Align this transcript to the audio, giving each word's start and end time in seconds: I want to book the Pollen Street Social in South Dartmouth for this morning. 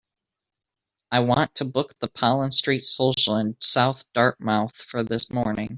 I 1.11 1.19
want 1.19 1.53
to 1.55 1.65
book 1.65 1.93
the 1.99 2.07
Pollen 2.07 2.51
Street 2.51 2.85
Social 2.85 3.35
in 3.35 3.55
South 3.59 4.11
Dartmouth 4.13 4.77
for 4.89 5.03
this 5.03 5.29
morning. 5.29 5.69